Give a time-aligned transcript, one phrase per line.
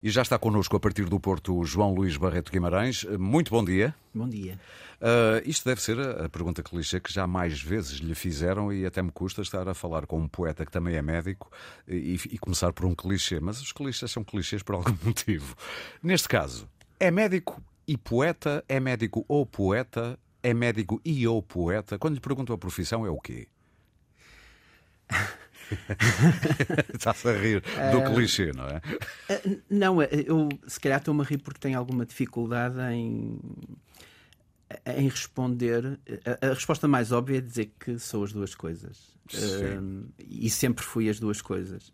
[0.00, 3.02] E já está connosco a partir do Porto João Luís Barreto Guimarães.
[3.18, 3.92] Muito bom dia.
[4.14, 4.56] Bom dia.
[5.00, 9.02] Uh, isto deve ser a pergunta clichê que já mais vezes lhe fizeram e até
[9.02, 11.50] me custa estar a falar com um poeta que também é médico
[11.88, 13.40] e, e começar por um clichê.
[13.40, 15.56] Mas os clichês são clichês por algum motivo.
[16.00, 16.68] Neste caso,
[17.00, 18.64] é médico e poeta?
[18.68, 20.16] É médico ou poeta?
[20.40, 21.98] É médico e ou poeta?
[21.98, 23.48] Quando lhe pergunto a profissão, é o quê?
[26.94, 27.62] Está-se a rir
[27.92, 28.80] do uh, clichê, não é?
[29.30, 33.38] Uh, não, eu se calhar estou-me a rir porque tenho alguma dificuldade em,
[34.96, 35.98] em responder.
[36.24, 39.16] A, a, resposta mais óbvia é dizer que sou as duas coisas.
[39.34, 41.92] Uh, e sempre fui as duas coisas.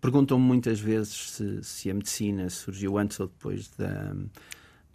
[0.00, 4.14] Perguntam-me muitas vezes se, se, a medicina surgiu antes ou depois da.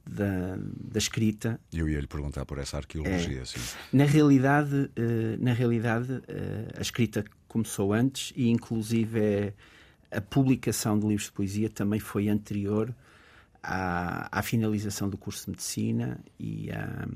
[0.05, 1.57] Da, da escrita.
[1.71, 3.61] Eu ia lhe perguntar por essa arqueologia, é, sim.
[3.93, 4.91] Na realidade,
[5.39, 6.21] na realidade
[6.77, 9.53] a escrita começou antes e, inclusive, é,
[10.11, 12.93] a publicação de livros de poesia também foi anterior
[13.61, 17.07] à, à finalização do curso de medicina e à,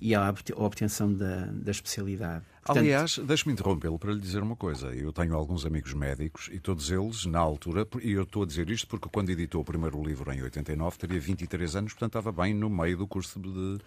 [0.00, 2.44] e à obtenção da, da especialidade.
[2.64, 2.78] Portanto...
[2.78, 4.88] Aliás, deixe-me interrompê-lo para lhe dizer uma coisa.
[4.88, 8.68] Eu tenho alguns amigos médicos e todos eles, na altura, e eu estou a dizer
[8.70, 12.52] isto porque quando editou o primeiro livro em 89 teria 23 anos, portanto estava bem
[12.54, 13.78] no meio do curso de,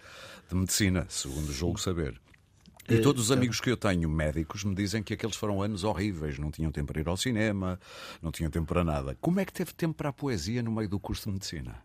[0.48, 2.18] de medicina, segundo julgo saber.
[2.88, 5.84] E eh, todos os amigos que eu tenho médicos me dizem que aqueles foram anos
[5.84, 7.78] horríveis, não tinham tempo para ir ao cinema,
[8.22, 9.16] não tinham tempo para nada.
[9.20, 11.82] Como é que teve tempo para a poesia no meio do curso de medicina?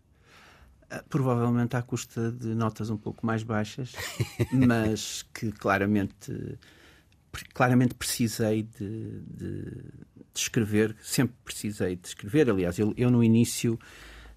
[0.90, 3.92] Ah, provavelmente à custa de notas um pouco mais baixas,
[4.52, 6.58] mas que claramente,
[7.52, 12.48] claramente precisei de, de, de escrever, sempre precisei de escrever.
[12.48, 13.78] Aliás, eu, eu no início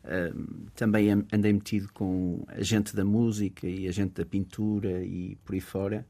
[0.04, 5.38] uh, também andei metido com a gente da música e a gente da pintura e
[5.46, 6.06] por aí fora.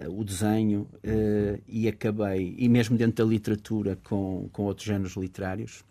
[0.00, 5.14] Eh, o desenho uh, e acabei, e mesmo dentro da literatura, com, com outros géneros
[5.16, 5.84] literários.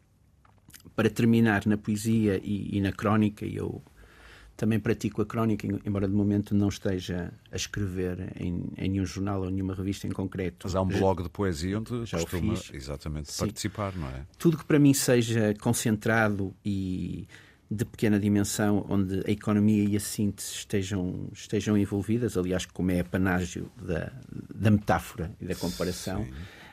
[0.96, 3.84] Para terminar na poesia e, e na crónica, eu
[4.58, 9.44] também pratico a crónica, embora de momento não esteja a escrever em, em nenhum jornal
[9.44, 10.66] ou nenhuma revista em concreto.
[10.66, 13.46] Mas há um blog de poesia onde já costuma exatamente Sim.
[13.46, 14.26] participar, não é?
[14.38, 17.28] Tudo que para mim seja concentrado e
[17.72, 23.04] de pequena dimensão, onde a economia e a síntese estejam, estejam envolvidas, aliás, como é
[23.04, 24.12] panágio da,
[24.56, 26.24] da metáfora e da comparação.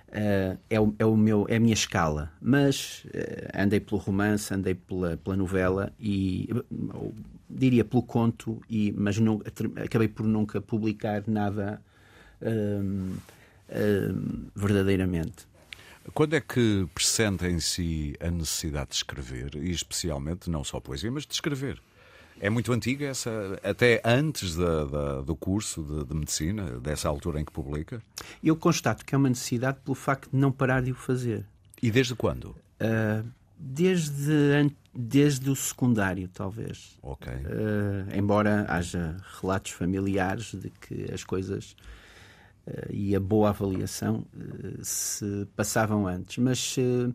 [0.08, 2.32] Uh, é, o, é, o meu, é a minha escala.
[2.40, 6.48] Mas uh, andei pelo romance, andei pela, pela novela e
[7.50, 9.42] diria pelo conto, e, mas não,
[9.84, 11.82] acabei por nunca publicar nada
[12.40, 13.18] uh,
[14.54, 15.46] verdadeiramente.
[16.14, 21.10] Quando é que pressente em si a necessidade de escrever, e especialmente não só poesia,
[21.10, 21.80] mas de escrever?
[22.38, 27.40] É muito antiga essa, até antes da, da, do curso de, de, medicina, dessa altura
[27.40, 28.02] em que publica?
[28.42, 31.46] Eu constato que é uma necessidade pelo facto de não parar de o fazer.
[31.82, 32.54] E desde quando?
[32.78, 33.26] Uh,
[33.58, 36.98] desde, desde o secundário, talvez.
[37.02, 37.32] Ok.
[37.32, 41.74] Uh, embora haja relatos familiares de que as coisas
[42.90, 46.38] e a boa avaliação eh, se passavam antes.
[46.38, 47.12] Mas eh,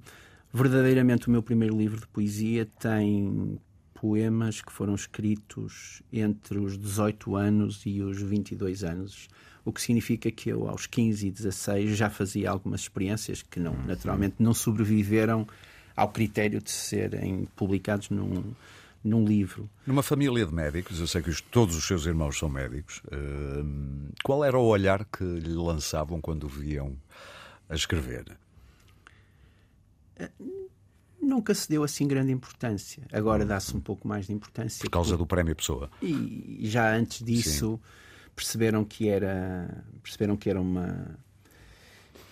[0.53, 3.59] verdadeiramente o meu primeiro livro de poesia tem
[3.93, 9.27] poemas que foram escritos entre os 18 anos e os 22 anos,
[9.63, 13.75] o que significa que eu aos 15 e 16 já fazia algumas experiências que não,
[13.85, 15.47] naturalmente não sobreviveram
[15.95, 18.55] ao critério de serem publicados num,
[19.03, 19.69] num livro.
[19.85, 24.13] Numa família de médicos, eu sei que os, todos os seus irmãos são médicos, uh,
[24.23, 26.95] qual era o olhar que lhe lançavam quando o viam
[27.67, 28.37] a escrever?
[30.19, 30.69] Uh,
[31.19, 33.03] nunca se deu assim grande importância.
[33.11, 34.81] Agora dá-se um pouco mais de importância.
[34.81, 35.19] Por causa por...
[35.19, 35.89] do prémio Pessoa.
[36.01, 38.31] E, já antes disso Sim.
[38.35, 41.17] perceberam que era perceberam que era uma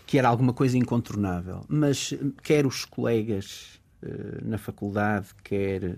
[0.06, 1.64] que era alguma coisa incontornável.
[1.68, 3.80] Mas quer os colegas
[4.44, 5.98] na faculdade, quer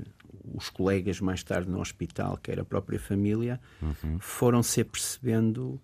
[0.54, 4.20] os colegas mais tarde no hospital, quer a própria família, uhum.
[4.20, 5.82] foram-se percebendo,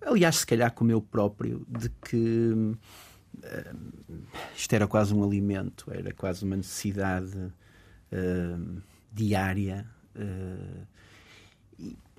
[0.00, 4.22] aliás, se calhar com o meu próprio, de que uh,
[4.56, 9.86] isto era quase um alimento, era quase uma necessidade uh, diária.
[10.14, 10.86] Uh,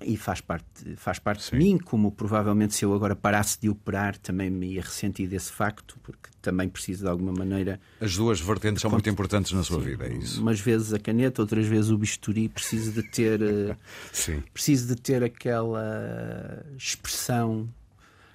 [0.02, 4.16] e faz parte, faz parte de mim, como provavelmente se eu agora parasse de operar
[4.16, 7.78] também me ia ressentir desse facto, porque também preciso de alguma maneira.
[8.00, 10.40] As duas vertentes são muito importantes na sua Sim, vida, é isso?
[10.40, 13.76] Umas vezes a caneta, outras vezes o bisturi, preciso de ter, eh,
[14.12, 14.42] Sim.
[14.54, 17.68] preciso de ter aquela expressão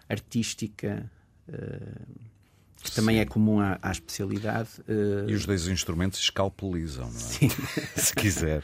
[0.08, 1.10] artística.
[1.48, 2.35] Uh,
[2.86, 4.70] que também é comum à, à especialidade.
[4.88, 5.30] Uh...
[5.30, 7.20] E os dois instrumentos escalpelizam, não é?
[7.20, 7.50] Sim.
[7.96, 8.64] Se quiser.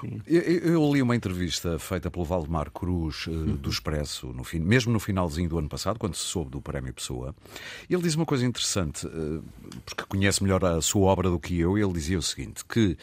[0.00, 0.20] Sim.
[0.26, 3.56] Eu, eu, li uma entrevista feita pelo Valdemar Cruz uh, uhum.
[3.56, 6.92] do Expresso, no fim, mesmo no finalzinho do ano passado, quando se soube do Prémio
[6.92, 7.34] Pessoa.
[7.88, 9.42] Ele diz uma coisa interessante, uh,
[9.86, 12.96] porque conhece melhor a sua obra do que eu, e ele dizia o seguinte: que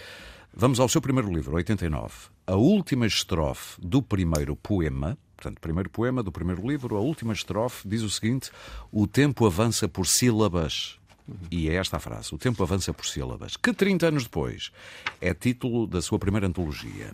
[0.54, 2.14] Vamos ao seu primeiro livro, 89.
[2.48, 7.88] A última estrofe do primeiro poema, portanto, primeiro poema do primeiro livro, a última estrofe
[7.88, 8.52] diz o seguinte:
[8.92, 11.00] O tempo avança por sílabas.
[11.50, 13.56] E é esta a frase: O tempo avança por sílabas.
[13.56, 14.72] Que 30 anos depois
[15.22, 17.14] é título da sua primeira antologia.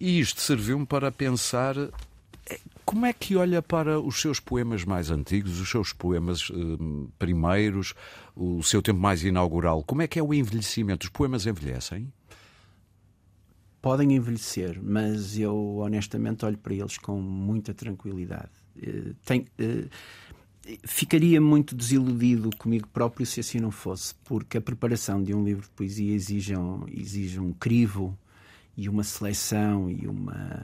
[0.00, 5.10] E isto serviu-me para pensar eh, como é que olha para os seus poemas mais
[5.10, 7.94] antigos, os seus poemas eh, primeiros,
[8.34, 9.82] o seu tempo mais inaugural?
[9.84, 11.04] Como é que é o envelhecimento?
[11.04, 12.10] Os poemas envelhecem?
[13.82, 18.52] Podem envelhecer, mas eu honestamente olho para eles com muita tranquilidade.
[18.80, 19.88] Eh, tem, eh,
[20.84, 25.64] ficaria muito desiludido comigo próprio se assim não fosse, porque a preparação de um livro
[25.64, 28.16] de poesia exige um, exige um crivo
[28.76, 30.62] e uma seleção e uma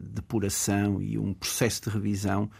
[0.00, 2.50] depuração e um processo de revisão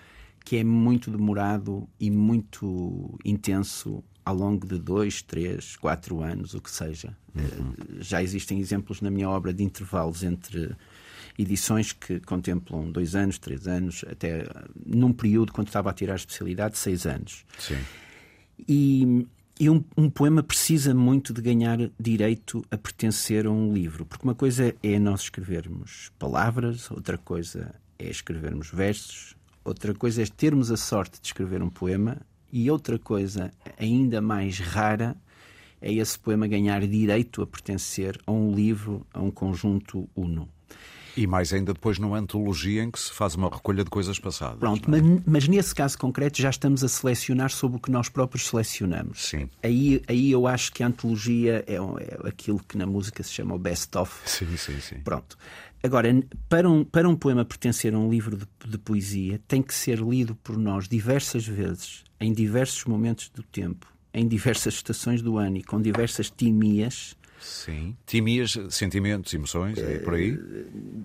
[0.45, 6.61] que é muito demorado e muito intenso ao longo de dois, três, quatro anos, o
[6.61, 7.17] que seja.
[7.35, 7.75] Uhum.
[8.00, 10.75] Já existem exemplos na minha obra de intervalos entre
[11.38, 14.47] edições que contemplam dois anos, três anos, até
[14.87, 17.44] num período, quando estava a tirar a especialidade, seis anos.
[17.59, 17.79] Sim.
[18.69, 19.26] E,
[19.59, 24.25] e um, um, poema precisa muito de ganhar direito a pertencer a um livro, porque
[24.25, 30.70] uma coisa é nós escrevermos palavras, outra coisa é escrevermos versos, outra coisa é termos
[30.70, 32.20] a sorte de escrever um poema,
[32.55, 35.17] e outra coisa ainda mais rara
[35.83, 40.49] é esse poema ganhar direito a pertencer a um livro, a um conjunto uno.
[41.16, 44.58] E mais ainda depois numa antologia em que se faz uma recolha de coisas passadas.
[44.58, 45.00] Pronto, é?
[45.00, 49.26] mas, mas, nesse caso concreto já estamos a selecionar sobre o que nós próprios selecionamos.
[49.26, 49.49] Sim.
[49.62, 53.55] Aí, aí eu acho que a antologia é, é aquilo que na música se chama
[53.55, 54.12] o best-of.
[54.28, 54.96] Sim, sim, sim.
[55.05, 55.37] Pronto.
[55.84, 56.08] Agora,
[56.49, 59.99] para um, para um poema pertencer a um livro de, de poesia, tem que ser
[59.99, 65.58] lido por nós diversas vezes, em diversos momentos do tempo, em diversas estações do ano
[65.58, 67.14] e com diversas timias
[67.44, 67.94] Sim.
[68.06, 70.38] Timias, sentimentos, emoções, é por aí?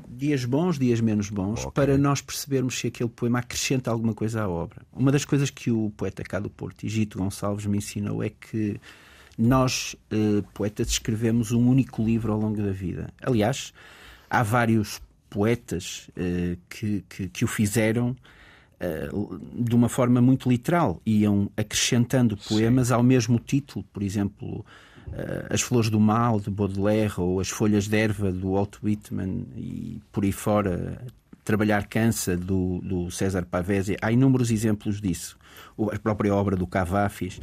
[0.07, 1.71] Dias bons, dias menos bons, okay.
[1.71, 4.81] para nós percebermos se aquele poema acrescenta alguma coisa à obra.
[4.93, 8.79] Uma das coisas que o poeta cá do Porto, Egito Gonçalves, me ensinou é que
[9.37, 13.09] nós, eh, poetas, escrevemos um único livro ao longo da vida.
[13.21, 13.73] Aliás,
[14.29, 18.38] há vários poetas eh, que, que, que, o fizeram eh,
[19.53, 21.01] de uma forma muito literal.
[21.05, 22.93] Iam acrescentando poemas Sim.
[22.93, 23.85] ao mesmo título.
[23.91, 24.65] Por exemplo,
[25.07, 29.45] uh, As Flores do Mal, de Baudelaire, ou As Folhas de Erva, do Walt Whitman,
[29.55, 31.01] e por aí fora,
[31.43, 33.97] Trabalhar Cansa, do, do César Pavese.
[34.01, 35.37] Há inúmeros exemplos disso.
[35.91, 37.39] A própria obra do Cavafis.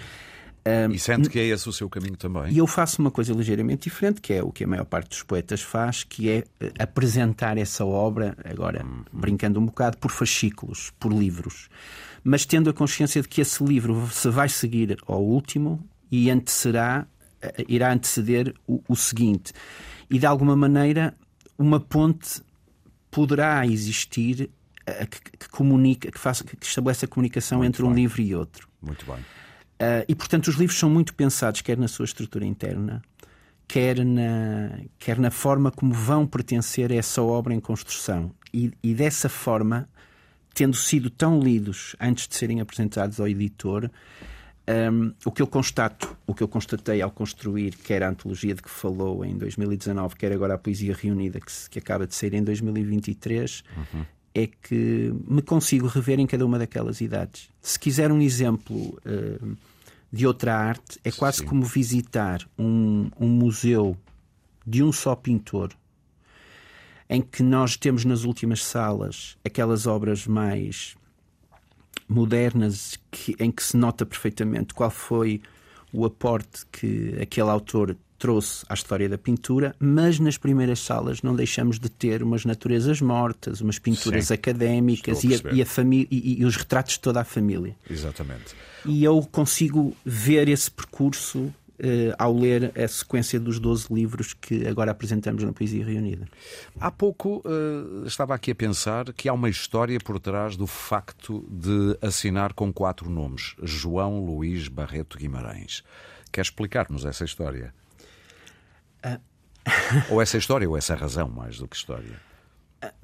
[0.67, 2.53] Um, e sente que é esse o seu caminho também?
[2.53, 5.23] E eu faço uma coisa ligeiramente diferente, que é o que a maior parte dos
[5.23, 9.05] poetas faz, que é eh, apresentar essa obra, agora uhum.
[9.13, 11.69] brincando um bocado, por fascículos, por livros.
[12.25, 15.81] Mas tendo a consciência de que esse livro se vai seguir ao último
[16.11, 17.07] e antecedará
[17.41, 19.53] eh, irá anteceder o, o seguinte.
[20.11, 21.15] E de alguma maneira,
[21.57, 22.43] uma ponte
[23.09, 24.51] poderá existir
[24.89, 27.93] uh, que, que, comunica, que, faça, que estabelece a comunicação muito entre bem.
[27.93, 28.69] um livro e outro.
[28.83, 29.25] Muito bem.
[29.81, 33.03] Uh, e portanto, os livros são muito pensados, quer na sua estrutura interna,
[33.69, 38.31] quer na, quer na forma como vão pertencer a essa obra em construção.
[38.53, 39.89] E, e dessa forma,
[40.55, 43.91] tendo sido tão lidos antes de serem apresentados ao editor,
[44.69, 48.63] um, o que eu constato, o que eu constatei ao construir, quer a antologia de
[48.63, 52.35] que falou em 2019, quer agora a Poesia Reunida, que, se, que acaba de sair
[52.35, 54.05] em 2023, uhum.
[54.35, 57.49] é que me consigo rever em cada uma daquelas idades.
[57.61, 59.57] Se quiser um exemplo uh,
[60.13, 61.47] de outra arte, é quase Sim.
[61.47, 63.97] como visitar um, um museu
[64.67, 65.73] de um só pintor
[67.09, 70.97] em que nós temos nas últimas salas aquelas obras mais
[72.09, 75.41] modernas que, em que se nota perfeitamente qual foi
[75.93, 81.35] o aporte que aquele autor trouxe à história da pintura, mas nas primeiras salas não
[81.35, 86.41] deixamos de ter umas naturezas mortas, umas pinturas Sim, académicas e, a, e, a e,
[86.41, 87.77] e, os retratos de toda a família.
[87.89, 88.55] Exatamente.
[88.85, 94.67] E eu consigo ver esse percurso uh, ao ler a sequência dos 12 livros que
[94.67, 96.27] agora apresentamos na Poesia Reunida.
[96.81, 101.47] Há pouco uh, estava aqui a pensar que há uma história por trás do facto
[101.51, 105.83] de assinar com quatro nomes: João Luís Barreto Guimarães.
[106.33, 107.73] Quer explicar-nos essa história?
[109.05, 109.21] Uh...
[110.11, 112.21] ou essa história, ou essa razão, mais do que história?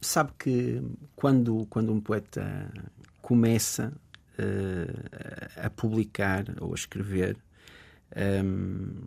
[0.01, 0.83] Sabe que
[1.17, 2.71] quando, quando um poeta
[3.21, 3.93] começa
[4.39, 7.37] uh, a publicar ou a escrever,
[8.45, 9.03] um,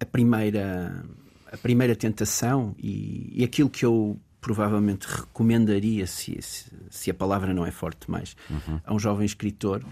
[0.00, 1.04] a primeira
[1.50, 7.54] a primeira tentação e, e, aquilo que eu provavelmente recomendaria se, se, se a palavra
[7.54, 8.78] não é forte mais uhum.
[8.84, 9.82] a um jovem escritor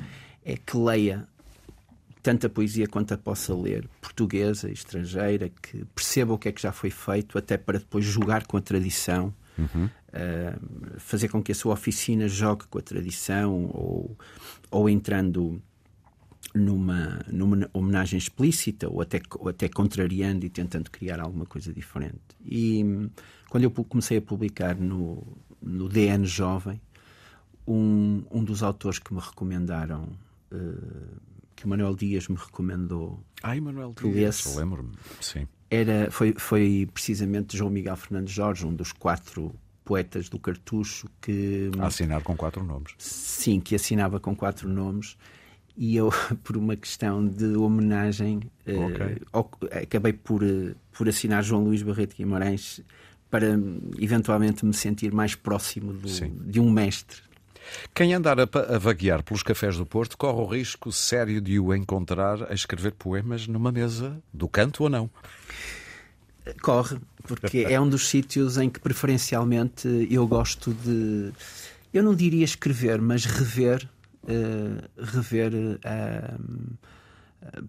[0.45, 1.27] é que leia
[2.27, 6.73] tanta poesia quanto a possa ler, portuguesa, estrangeira, que perceba o que é que já
[6.73, 9.85] foi feito, até para depois jogar com a tradição, uhum.
[9.85, 14.19] uh, fazer com que a sua oficina jogue com a tradição, ou,
[14.73, 15.63] ou entrando
[16.53, 22.19] numa, numa homenagem explícita, ou até, ou até contrariando e tentando criar alguma coisa diferente.
[22.45, 23.09] E
[23.49, 25.25] quando eu comecei a publicar no,
[25.63, 26.81] no DN Jovem,
[27.65, 30.09] um, um dos autores que me recomendaram.
[30.51, 33.19] Uh, que o Manuel Dias me recomendou.
[33.43, 34.93] Ai, Manuel Dias, lembro-me.
[35.21, 35.49] Sim.
[35.71, 39.53] Era, foi, foi precisamente João Miguel Fernandes Jorge, um dos quatro
[39.85, 41.71] poetas do Cartucho que.
[41.79, 42.93] A assinar com quatro nomes.
[42.99, 45.17] Sim, que assinava com quatro nomes.
[45.77, 46.11] E eu,
[46.45, 49.17] por uma questão de homenagem, okay.
[49.33, 52.83] uh, acabei por, uh, por assinar João Luís Barreto Guimarães
[53.31, 53.59] para
[53.99, 57.26] eventualmente me sentir mais próximo do, de um mestre.
[57.95, 61.75] Quem andar a, a, vaguear pelos cafés do Porto corre o risco sério de o
[61.75, 65.11] encontrar a escrever poemas numa mesa do canto ou não?
[66.63, 71.33] Corre, porque é um dos sítios em que preferencialmente eu gosto de.
[71.93, 73.89] Eu não diria escrever, mas rever.
[74.25, 76.77] Uh, rever uh,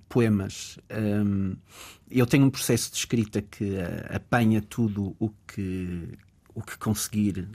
[0.10, 0.80] poemas.
[0.92, 1.56] Um,
[2.10, 6.18] eu tenho um processo de escrita que uh, apanha tudo o que
[6.58, 7.48] o que conseguir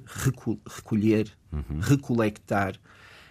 [0.65, 1.81] recolher, uhum.
[1.81, 2.77] recolectar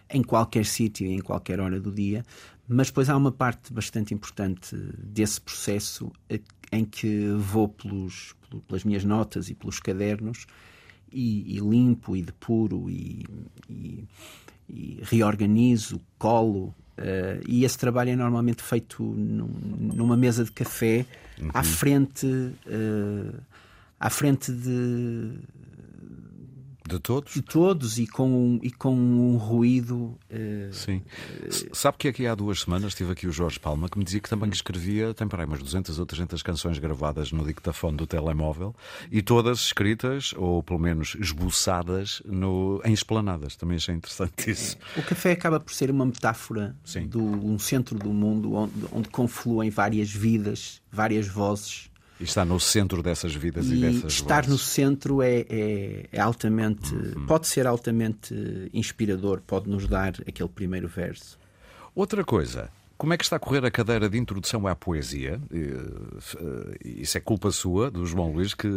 [0.09, 2.25] em qualquer sítio e em qualquer hora do dia,
[2.67, 6.11] mas depois há uma parte bastante importante desse processo
[6.73, 8.35] em que vou pelos,
[8.67, 10.45] pelas minhas notas e pelos cadernos
[11.09, 13.25] e, e limpo e depuro e,
[13.69, 14.03] e,
[14.67, 16.75] e reorganizo, colo.
[16.97, 19.47] Uh, e esse trabalho é normalmente feito num,
[19.95, 21.05] numa mesa de café
[21.41, 21.49] uhum.
[21.53, 23.41] à frente uh,
[24.01, 25.39] à frente de
[26.91, 27.33] de todos?
[27.33, 30.17] De todos e com um, e com um ruído.
[30.29, 31.01] Uh, Sim.
[31.71, 34.29] Sabe que aqui há duas semanas estive aqui o Jorge Palma que me dizia que
[34.29, 38.75] também escrevia, tem para aí umas 200 ou 300 canções gravadas no dictafone do telemóvel
[39.11, 43.55] e todas escritas, ou pelo menos esboçadas, no, em esplanadas.
[43.55, 44.75] Também achei interessante isso.
[44.97, 49.69] O café acaba por ser uma metáfora de um centro do mundo onde, onde confluem
[49.69, 51.90] várias vidas, várias vozes
[52.21, 54.51] e está no centro dessas vidas e, e dessas estar vozes.
[54.51, 57.25] no centro é, é, é altamente uhum.
[57.25, 61.37] pode ser altamente inspirador pode nos dar aquele primeiro verso
[61.95, 62.69] outra coisa
[63.01, 65.41] como é que está a correr a cadeira de introdução à poesia?
[65.51, 68.69] Eh, isso é culpa sua, do João Luís, que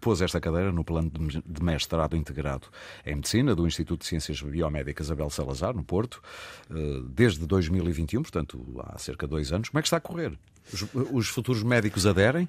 [0.00, 1.12] pôs esta cadeira no plano
[1.46, 2.66] de mestrado integrado
[3.06, 6.20] em Medicina do Instituto de Ciências Biomédicas Abel Salazar, no Porto,
[6.68, 9.68] eh, desde 2021, portanto há cerca de dois anos.
[9.68, 10.36] Como é que está a correr?
[10.72, 12.48] Os, os futuros médicos aderem?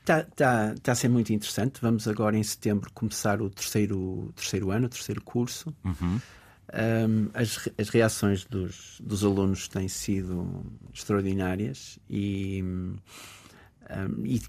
[0.00, 1.78] Está tá, tá a ser muito interessante.
[1.80, 5.72] Vamos agora em setembro começar o terceiro, terceiro ano, o terceiro curso.
[5.84, 6.18] Uhum.
[6.72, 12.96] Um, as, as reações dos, dos alunos têm sido extraordinárias e, um,
[14.24, 14.40] e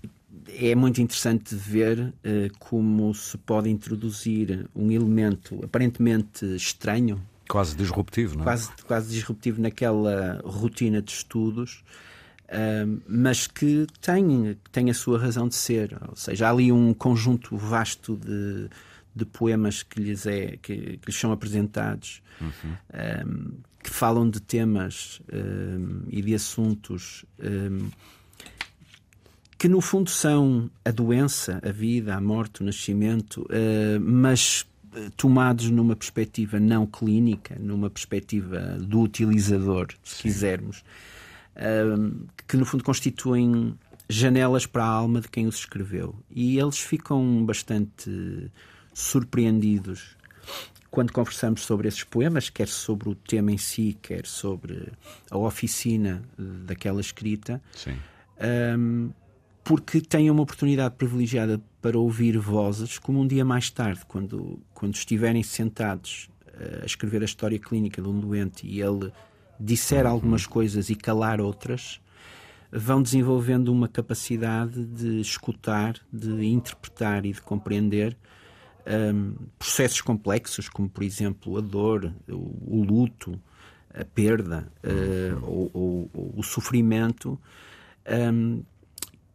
[0.48, 2.14] é muito interessante ver uh,
[2.60, 7.22] como se pode introduzir um elemento aparentemente estranho.
[7.50, 8.46] Quase disruptivo, não é?
[8.46, 11.84] Quase, quase disruptivo naquela rotina de estudos.
[13.06, 15.98] mas que tem, tem a sua razão de ser.
[16.08, 18.70] Ou seja, há ali um conjunto vasto de,
[19.16, 22.76] de poemas que lhes, é, que, que lhes são apresentados, uhum.
[23.28, 27.90] um, que falam de temas um, e de assuntos um,
[29.58, 35.10] que, no fundo, são a doença, a vida, a morte, o nascimento, uh, mas eh,
[35.16, 40.22] tomados numa perspectiva não clínica, numa perspectiva do utilizador, se Sim.
[40.24, 40.84] quisermos,
[42.48, 43.78] que no fundo constituem
[44.10, 46.16] janelas para a alma de quem os escreveu.
[46.30, 48.52] E eles ficam bastante
[48.94, 50.16] surpreendidos
[50.94, 54.92] quando conversamos sobre esses poemas, quer sobre o tema em si, quer sobre
[55.32, 57.60] a oficina daquela escrita,
[58.78, 59.10] um,
[59.64, 64.94] porque têm uma oportunidade privilegiada para ouvir vozes, como um dia mais tarde, quando, quando
[64.94, 69.12] estiverem sentados eh, a escrever a história clínica de um doente e ele
[69.60, 70.12] disser uhum.
[70.12, 72.00] algumas coisas e calar outras,
[72.72, 78.16] vão desenvolvendo uma capacidade de escutar, de interpretar e de compreender
[78.88, 83.40] um, processos complexos, como por exemplo a dor, o, o luto,
[83.94, 87.40] a perda, uh, ou, ou, o sofrimento,
[88.34, 88.64] um,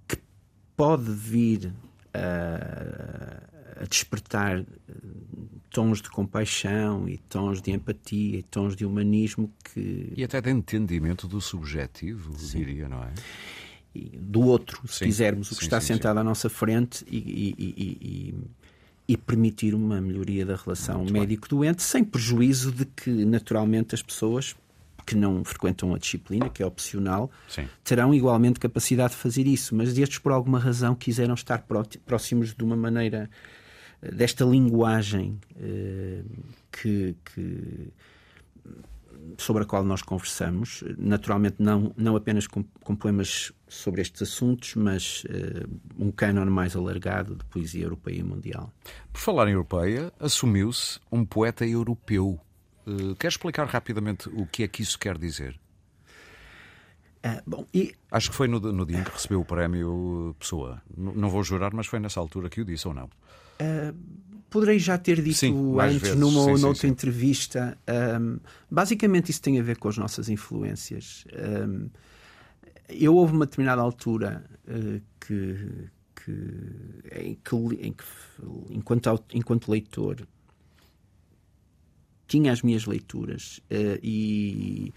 [0.07, 0.19] que
[0.77, 1.73] pode vir
[2.13, 4.65] a, a despertar
[5.71, 10.13] tons de compaixão e tons de empatia e tons de humanismo que.
[10.17, 12.59] E até de entendimento do subjetivo, sim.
[12.59, 13.13] diria, não é?
[14.21, 15.05] Do outro, se sim.
[15.07, 18.35] quisermos, o que sim, está sentado à nossa frente e, e, e, e,
[19.17, 24.55] permitir uma melhoria da relação médico-doente, sem prejuízo de que, naturalmente, as pessoas
[25.07, 27.67] que não frequentam a disciplina, que é opcional, Sim.
[27.83, 31.65] terão igualmente capacidade de fazer isso, mas estes, por alguma razão, quiseram estar
[32.05, 33.31] próximos de uma maneira
[34.03, 36.21] eh, desta linguagem eh,
[36.71, 37.89] que, que,
[39.37, 44.75] sobre a qual nós conversamos, naturalmente não, não apenas com, com poemas sobre estes assuntos,
[44.75, 48.73] mas uh, um cânon mais alargado de poesia europeia e mundial.
[49.13, 52.41] Por falar em europeia, assumiu-se um poeta europeu.
[52.87, 55.59] Uh, quer explicar rapidamente o que é que isso quer dizer?
[57.25, 57.95] Uh, bom, e...
[58.11, 60.81] Acho que foi no, no, dia em que recebeu o prémio Pessoa.
[60.97, 63.07] N não vou jurar, mas foi nessa altura que o disse ou não?
[63.61, 63.93] Uh,
[64.51, 66.17] poderei já ter dito sim, antes vezes.
[66.17, 67.79] numa sim, ou noutra sim, entrevista.
[68.21, 68.39] Um,
[68.71, 71.25] basicamente, isso tem a ver com as nossas influências.
[71.67, 71.89] Um,
[72.89, 76.33] eu houve uma determinada altura uh, que, que,
[77.21, 78.05] em que, em que
[78.71, 80.27] enquanto, enquanto leitor,
[82.27, 84.93] tinha as minhas leituras uh, e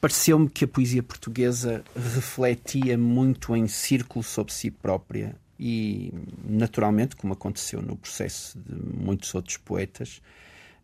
[0.00, 6.12] pareceu-me que a poesia portuguesa refletia muito em círculo sobre si própria e,
[6.44, 10.20] naturalmente, como aconteceu no processo de muitos outros poetas,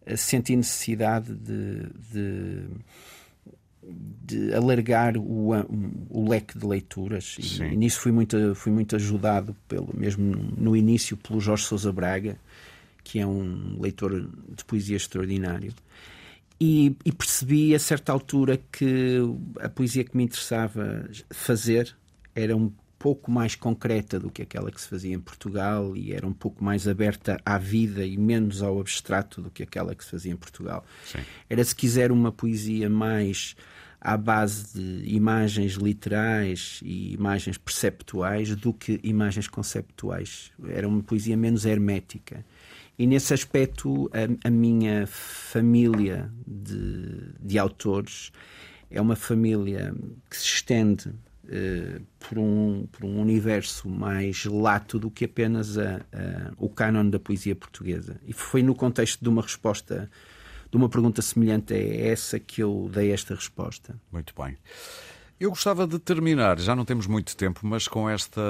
[0.06, 1.82] eh, senti necessidade de,
[2.12, 2.62] de,
[3.82, 5.50] de alargar o,
[6.08, 10.76] o, leque de leituras e, e, nisso fui muito, fui muito ajudado, pelo, mesmo no
[10.76, 12.38] início, pelo Jorge Sousa Braga,
[13.02, 15.75] que é um leitor de poesia extraordinário.
[16.61, 19.18] E, e, percebi a certa altura que
[19.58, 21.97] a poesia que me interessava fazer
[22.32, 26.26] era um pouco mais concreta do que aquela que se fazia em Portugal e era
[26.26, 30.11] um pouco mais aberta à vida e menos ao abstrato do que aquela que se
[30.11, 30.85] fazia em Portugal.
[31.05, 31.19] Sim.
[31.49, 33.55] Era, se quiser, uma poesia mais
[34.00, 40.52] à base de imagens literais e imagens perceptuais do que imagens conceptuais.
[40.69, 42.45] Era uma poesia menos hermética.
[42.99, 48.33] E nesse aspecto, a, a minha família de, de autores
[48.90, 49.95] é uma família
[50.28, 51.12] que se estende
[51.49, 57.09] uh, por, um, por um universo mais lato do que apenas a, a, o cânon
[57.09, 58.21] da poesia portuguesa.
[58.26, 60.11] E foi no contexto de uma resposta,
[60.70, 63.99] de uma pergunta semelhante a essa que eu dei esta resposta.
[64.12, 64.57] Muito bem.
[65.40, 68.40] Eu gostava de terminar, já não temos muito tempo, mas com esta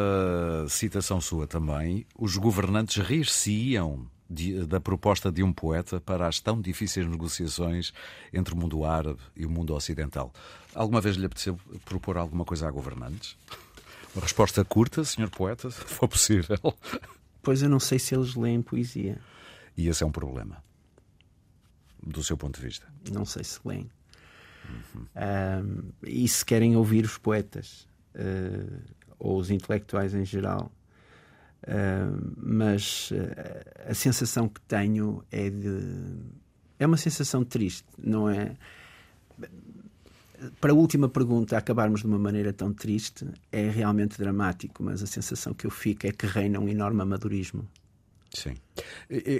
[0.68, 2.06] citação sua também.
[2.18, 4.06] Os governantes rir-se-iam
[4.66, 7.92] da proposta de um poeta para as tão difíceis negociações
[8.32, 10.32] entre o mundo árabe e o mundo ocidental.
[10.74, 13.36] Alguma vez lhe apeteceu propor alguma coisa a governantes?
[14.14, 16.58] Uma resposta curta, senhor poeta, se for possível.
[17.42, 19.18] Pois eu não sei se eles leem poesia.
[19.76, 20.62] E esse é um problema,
[22.02, 22.86] do seu ponto de vista?
[23.10, 23.88] Não sei se leem.
[24.68, 25.06] Uhum.
[25.16, 28.82] Um, e se querem ouvir os poetas uh,
[29.18, 30.70] ou os intelectuais em geral.
[31.64, 35.80] Uh, mas uh, a sensação que tenho é de.
[36.78, 38.54] É uma sensação triste, não é?
[40.60, 45.06] para a última pergunta, acabarmos de uma maneira tão triste, é realmente dramático, mas a
[45.06, 47.66] sensação que eu fico é que reina um enorme amadorismo.
[48.32, 48.54] Sim.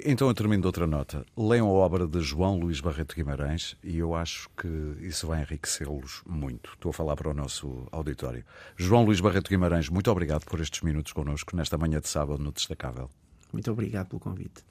[0.05, 1.25] Então eu termino de outra nota.
[1.37, 4.67] Leiam a obra de João Luís Barreto Guimarães e eu acho que
[5.01, 6.71] isso vai enriquecê-los muito.
[6.73, 8.43] Estou a falar para o nosso auditório.
[8.75, 12.51] João Luís Barreto Guimarães, muito obrigado por estes minutos connosco nesta manhã de sábado no
[12.51, 13.09] Destacável.
[13.53, 14.63] Muito obrigado pelo convite.